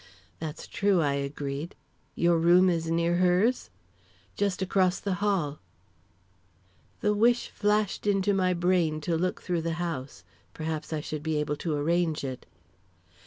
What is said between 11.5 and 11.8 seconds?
to